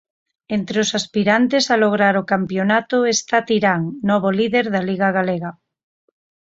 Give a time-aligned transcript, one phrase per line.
[0.55, 5.51] Entre os aspirantes a lograr o Campionato está Tirán, novo líder da Liga galega.